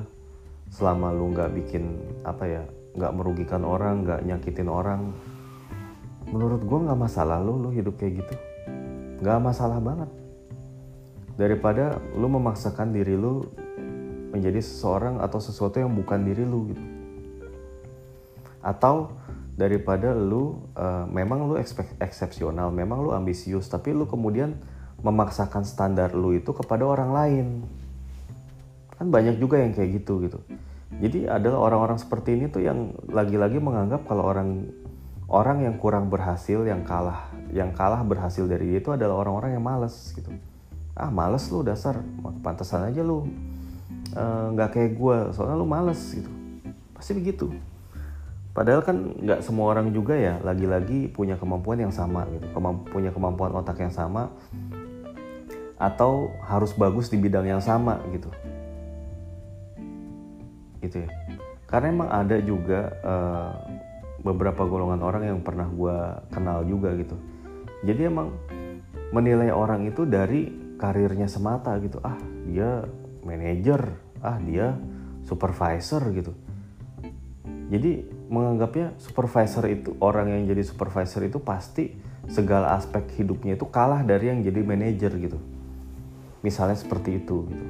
selama 0.72 1.12
lu 1.12 1.36
nggak 1.36 1.52
bikin 1.54 2.00
apa 2.24 2.44
ya 2.48 2.64
nggak 2.96 3.14
merugikan 3.14 3.62
orang 3.68 4.08
nggak 4.08 4.24
nyakitin 4.26 4.70
orang 4.72 5.14
menurut 6.30 6.62
gue 6.62 6.80
nggak 6.86 7.00
masalah 7.00 7.42
lu 7.42 7.58
lu 7.58 7.70
hidup 7.74 7.98
kayak 7.98 8.22
gitu. 8.24 8.36
Nggak 9.20 9.40
masalah 9.42 9.82
banget. 9.82 10.10
Daripada 11.36 11.98
lu 12.14 12.28
memaksakan 12.30 12.94
diri 12.94 13.18
lu 13.18 13.48
menjadi 14.30 14.62
seseorang 14.62 15.18
atau 15.24 15.42
sesuatu 15.42 15.82
yang 15.82 15.92
bukan 15.98 16.22
diri 16.22 16.46
lu 16.46 16.70
gitu. 16.70 16.84
Atau 18.62 19.10
daripada 19.60 20.16
lu 20.16 20.64
uh, 20.80 21.04
memang 21.12 21.52
lu 21.52 21.60
eksepsional 22.00 22.72
memang 22.72 23.04
lu 23.04 23.12
ambisius 23.12 23.68
tapi 23.68 23.92
lu 23.92 24.08
kemudian 24.08 24.56
memaksakan 25.04 25.68
standar 25.68 26.16
lu 26.16 26.32
itu 26.32 26.56
kepada 26.56 26.88
orang 26.88 27.12
lain. 27.12 27.48
Kan 28.96 29.12
banyak 29.12 29.36
juga 29.36 29.60
yang 29.60 29.76
kayak 29.76 30.00
gitu 30.00 30.24
gitu. 30.24 30.40
Jadi 31.04 31.28
adalah 31.28 31.60
orang-orang 31.68 32.00
seperti 32.00 32.40
ini 32.40 32.48
tuh 32.48 32.64
yang 32.64 32.96
lagi-lagi 33.12 33.60
menganggap 33.60 34.08
kalau 34.08 34.24
orang 34.24 34.72
orang 35.28 35.68
yang 35.68 35.76
kurang 35.76 36.08
berhasil 36.08 36.64
yang 36.64 36.88
kalah 36.88 37.28
yang 37.52 37.76
kalah 37.76 38.02
berhasil 38.02 38.48
dari 38.48 38.72
dia 38.72 38.80
itu 38.80 38.96
adalah 38.96 39.28
orang-orang 39.28 39.60
yang 39.60 39.64
males 39.64 40.16
gitu. 40.16 40.32
Ah 40.96 41.12
males 41.12 41.44
lu 41.52 41.68
dasar. 41.68 42.00
Pantesan 42.44 42.88
aja 42.88 43.04
lu 43.04 43.28
Eh, 44.10 44.46
nggak 44.58 44.70
uh, 44.70 44.74
kayak 44.74 44.92
gue 44.98 45.18
soalnya 45.38 45.58
lu 45.62 45.70
males 45.70 46.02
gitu. 46.18 46.30
Pasti 46.98 47.14
begitu 47.14 47.54
padahal 48.60 48.84
kan 48.84 49.16
nggak 49.24 49.40
semua 49.40 49.72
orang 49.72 49.96
juga 49.96 50.20
ya 50.20 50.36
lagi-lagi 50.44 51.08
punya 51.16 51.40
kemampuan 51.40 51.80
yang 51.80 51.96
sama 51.96 52.28
gitu. 52.36 52.44
Kemamp 52.52 52.92
punya 52.92 53.08
kemampuan 53.16 53.56
otak 53.56 53.80
yang 53.80 53.96
sama 53.96 54.28
atau 55.80 56.36
harus 56.44 56.76
bagus 56.76 57.08
di 57.08 57.16
bidang 57.16 57.48
yang 57.48 57.64
sama 57.64 58.04
gitu. 58.12 58.28
Gitu 60.84 61.08
ya. 61.08 61.10
Karena 61.72 61.88
emang 61.88 62.10
ada 62.12 62.36
juga 62.44 62.92
uh, 63.00 63.56
beberapa 64.28 64.68
golongan 64.68 65.08
orang 65.08 65.24
yang 65.32 65.40
pernah 65.40 65.72
gue 65.72 65.98
kenal 66.28 66.68
juga 66.68 66.92
gitu. 67.00 67.16
Jadi 67.88 68.12
emang 68.12 68.36
menilai 69.16 69.56
orang 69.56 69.88
itu 69.88 70.04
dari 70.04 70.52
karirnya 70.76 71.32
semata 71.32 71.80
gitu. 71.80 72.04
Ah 72.04 72.20
dia 72.44 72.84
manajer. 73.24 73.88
Ah 74.20 74.36
dia 74.36 74.76
supervisor 75.24 76.12
gitu. 76.12 76.36
Jadi 77.72 78.19
menganggapnya 78.30 78.94
supervisor 79.02 79.66
itu 79.66 79.98
orang 79.98 80.30
yang 80.30 80.54
jadi 80.54 80.62
supervisor 80.62 81.26
itu 81.26 81.42
pasti 81.42 81.98
segala 82.30 82.78
aspek 82.78 83.10
hidupnya 83.18 83.58
itu 83.58 83.66
kalah 83.66 84.06
dari 84.06 84.30
yang 84.30 84.46
jadi 84.46 84.62
manajer 84.62 85.12
gitu. 85.18 85.42
Misalnya 86.46 86.78
seperti 86.78 87.18
itu 87.18 87.50
gitu. 87.50 87.66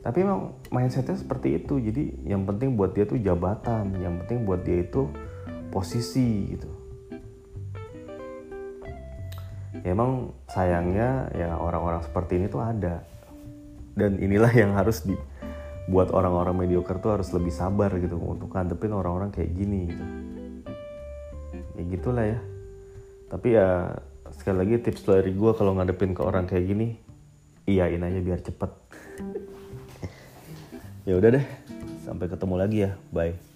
Tapi 0.00 0.22
emang 0.24 0.56
mindsetnya 0.72 1.20
seperti 1.20 1.60
itu. 1.60 1.76
Jadi 1.82 2.16
yang 2.24 2.48
penting 2.48 2.74
buat 2.80 2.96
dia 2.96 3.04
tuh 3.04 3.20
jabatan 3.20 3.92
yang 4.00 4.22
penting 4.24 4.48
buat 4.48 4.64
dia 4.64 4.86
itu 4.86 5.10
posisi 5.68 6.56
gitu. 6.56 6.70
Ya 9.84 9.92
emang 9.92 10.32
sayangnya 10.48 11.28
ya 11.36 11.60
orang-orang 11.60 12.00
seperti 12.00 12.40
ini 12.40 12.46
tuh 12.48 12.64
ada. 12.64 13.04
Dan 13.92 14.16
inilah 14.16 14.52
yang 14.56 14.72
harus 14.72 15.04
dibuat 15.86 16.10
orang-orang 16.10 16.66
mediocre 16.66 16.98
tuh 16.98 17.14
harus 17.14 17.30
lebih 17.30 17.54
sabar 17.54 17.94
gitu 17.94 18.18
untuk 18.18 18.50
ngadepin 18.50 18.90
orang-orang 18.90 19.30
kayak 19.30 19.54
gini 19.54 19.86
gitu. 19.86 20.04
Ya 21.78 21.82
gitulah 21.94 22.24
ya. 22.26 22.38
Tapi 23.30 23.48
ya 23.54 23.94
sekali 24.34 24.66
lagi 24.66 24.82
tips 24.82 25.06
dari 25.06 25.30
gue 25.30 25.52
kalau 25.54 25.78
ngadepin 25.78 26.10
ke 26.10 26.26
orang 26.26 26.50
kayak 26.50 26.66
gini 26.66 26.98
iyain 27.70 28.02
aja 28.02 28.18
biar 28.18 28.40
cepet. 28.42 28.72
Ya 31.06 31.14
udah 31.14 31.38
deh. 31.38 31.46
Sampai 32.02 32.26
ketemu 32.26 32.54
lagi 32.58 32.82
ya. 32.82 32.98
Bye 33.14 33.55